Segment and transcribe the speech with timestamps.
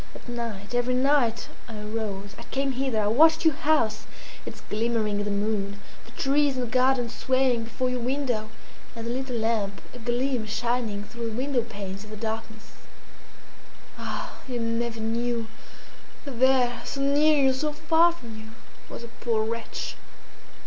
[0.15, 4.07] At night every night I arose; I came hither; I watched your house,
[4.47, 8.49] its glimmering in the moon, the trees in the garden swaying before your window,
[8.95, 12.71] and the little lamp, a gleam shining through the window panes in the darkness.
[13.95, 14.39] Ah!
[14.47, 15.45] you never knew
[16.25, 18.47] that there, so near you, so far from you,
[18.89, 19.95] was a poor wretch!"